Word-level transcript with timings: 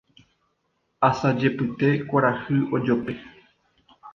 Asajepyte 1.09 1.87
kuarahy 2.07 2.57
ojope. 2.75 3.13